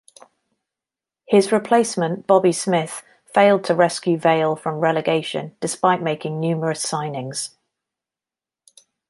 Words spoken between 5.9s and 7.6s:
making numerous signings.